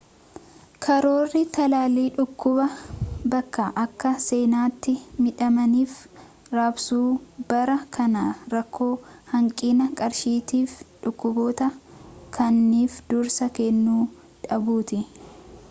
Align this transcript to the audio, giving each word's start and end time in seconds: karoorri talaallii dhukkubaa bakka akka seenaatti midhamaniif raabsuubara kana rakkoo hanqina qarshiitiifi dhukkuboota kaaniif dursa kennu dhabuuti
karoorri 0.83 1.41
talaallii 1.55 2.05
dhukkubaa 2.13 2.69
bakka 3.33 3.65
akka 3.81 4.13
seenaatti 4.23 4.93
midhamaniif 5.25 5.93
raabsuubara 6.59 7.75
kana 7.97 8.23
rakkoo 8.55 8.89
hanqina 9.35 9.89
qarshiitiifi 10.01 10.87
dhukkuboota 11.05 11.67
kaaniif 12.39 12.97
dursa 13.13 13.51
kennu 13.61 13.99
dhabuuti 14.49 15.03